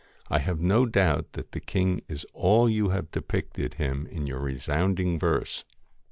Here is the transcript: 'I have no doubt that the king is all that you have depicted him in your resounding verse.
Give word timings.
'I 0.31 0.39
have 0.39 0.59
no 0.59 0.87
doubt 0.87 1.33
that 1.33 1.51
the 1.51 1.59
king 1.59 2.01
is 2.07 2.25
all 2.33 2.65
that 2.65 2.71
you 2.71 2.89
have 2.89 3.11
depicted 3.11 3.75
him 3.75 4.07
in 4.07 4.25
your 4.25 4.39
resounding 4.39 5.19
verse. 5.19 5.63